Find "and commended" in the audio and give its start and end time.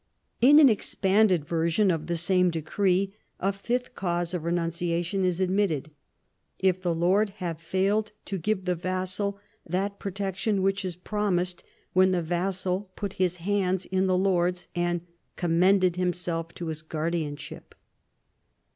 14.73-15.97